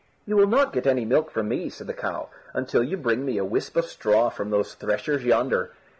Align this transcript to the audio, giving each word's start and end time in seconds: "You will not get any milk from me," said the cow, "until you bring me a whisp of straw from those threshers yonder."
"You 0.25 0.35
will 0.35 0.47
not 0.47 0.73
get 0.73 0.87
any 0.87 1.05
milk 1.05 1.29
from 1.29 1.47
me," 1.49 1.69
said 1.69 1.85
the 1.85 1.93
cow, 1.93 2.29
"until 2.55 2.81
you 2.81 2.97
bring 2.97 3.23
me 3.23 3.37
a 3.37 3.45
whisp 3.45 3.77
of 3.77 3.85
straw 3.85 4.29
from 4.31 4.49
those 4.49 4.73
threshers 4.73 5.23
yonder." 5.23 5.73